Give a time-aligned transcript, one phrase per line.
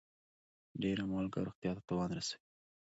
[0.81, 2.39] ډيره مالګه روغتيا ته تاوان رسوي.